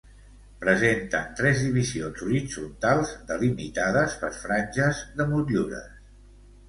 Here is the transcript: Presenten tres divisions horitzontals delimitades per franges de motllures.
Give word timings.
Presenten 0.61 1.27
tres 1.39 1.59
divisions 1.65 2.23
horitzontals 2.27 3.11
delimitades 3.33 4.17
per 4.25 4.33
franges 4.39 5.03
de 5.21 5.29
motllures. 5.35 5.89